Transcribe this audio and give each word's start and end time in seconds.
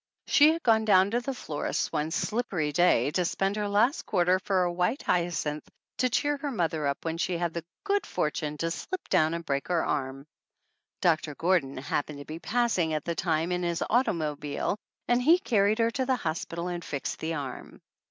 She 0.25 0.53
had 0.53 0.63
gone 0.63 0.83
down 0.83 1.11
to 1.11 1.21
the 1.21 1.31
florist's 1.31 1.91
one 1.91 2.09
slippery 2.09 2.71
day 2.71 3.11
to 3.11 3.23
spend 3.23 3.55
her 3.55 3.67
last 3.69 4.07
quar 4.07 4.25
ter 4.25 4.39
for 4.39 4.67
white 4.71 5.03
hyacinths 5.03 5.69
to 5.99 6.09
cheer 6.09 6.37
her 6.37 6.49
mother 6.49 6.87
up 6.87 7.05
when 7.05 7.19
she 7.19 7.37
had 7.37 7.53
the 7.53 7.63
good 7.83 8.07
fortune 8.07 8.57
to 8.57 8.71
slip 8.71 9.07
down 9.09 9.35
and 9.35 9.45
break 9.45 9.67
her 9.67 9.85
arm. 9.85 10.25
Doctor 11.01 11.35
Gordon 11.35 11.77
happened 11.77 12.17
to 12.17 12.25
be 12.25 12.39
passing 12.39 12.95
at 12.95 13.05
the 13.05 13.13
time 13.13 13.51
in 13.51 13.61
his 13.61 13.83
automobile 13.91 14.75
and 15.07 15.21
he 15.21 15.37
carried 15.37 15.77
her 15.77 15.91
to 15.91 16.07
the 16.07 16.15
hospital 16.15 16.67
and 16.67 16.83
fixed 16.83 17.19
the 17.19 17.35
arm. 17.35 17.79